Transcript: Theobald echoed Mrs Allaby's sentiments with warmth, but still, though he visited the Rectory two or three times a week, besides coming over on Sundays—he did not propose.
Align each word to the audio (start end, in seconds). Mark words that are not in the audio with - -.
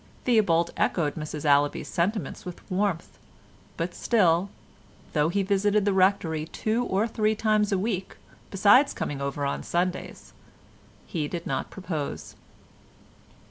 Theobald 0.25 0.71
echoed 0.77 1.13
Mrs 1.13 1.45
Allaby's 1.45 1.87
sentiments 1.87 2.43
with 2.43 2.67
warmth, 2.71 3.19
but 3.77 3.93
still, 3.93 4.49
though 5.13 5.29
he 5.29 5.43
visited 5.43 5.85
the 5.85 5.93
Rectory 5.93 6.47
two 6.47 6.83
or 6.85 7.07
three 7.07 7.35
times 7.35 7.71
a 7.71 7.77
week, 7.77 8.17
besides 8.49 8.95
coming 8.95 9.21
over 9.21 9.45
on 9.45 9.61
Sundays—he 9.61 11.27
did 11.27 11.45
not 11.45 11.69
propose. 11.69 12.35